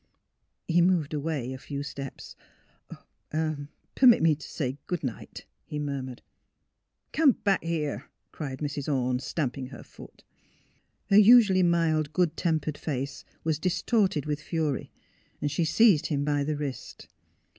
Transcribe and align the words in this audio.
He 0.67 0.81
moved 0.81 1.13
away 1.13 1.53
a 1.53 1.59
few 1.59 1.83
steps." 1.83 2.35
I— 3.31 3.55
Permit 3.95 4.23
me 4.23 4.33
to 4.33 4.47
say 4.49 4.79
good 4.87 5.03
night," 5.03 5.45
he 5.63 5.77
murmured." 5.77 6.23
Come 7.13 7.33
back 7.33 7.63
here!" 7.63 8.05
cried 8.31 8.61
Mrs. 8.61 8.91
Orne, 8.91 9.19
stamping 9.19 9.67
her 9.67 9.83
foot. 9.83 10.23
Her 11.11 11.19
usually 11.19 11.61
mild, 11.61 12.13
good 12.13 12.35
tempered 12.35 12.79
face 12.79 13.23
was 13.43 13.59
dis 13.59 13.83
torted 13.83 14.25
with 14.25 14.41
fury. 14.41 14.91
She 15.45 15.65
seized 15.65 16.07
him 16.07 16.25
by 16.25 16.45
the 16.45 16.55
wrist. 16.57 17.07